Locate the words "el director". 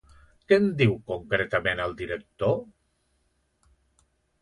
1.85-2.59